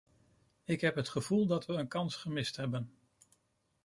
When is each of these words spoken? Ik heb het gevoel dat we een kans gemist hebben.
Ik 0.63 0.81
heb 0.81 0.95
het 0.95 1.09
gevoel 1.09 1.45
dat 1.45 1.65
we 1.65 1.73
een 1.73 1.87
kans 1.87 2.15
gemist 2.15 2.55
hebben. 2.55 2.91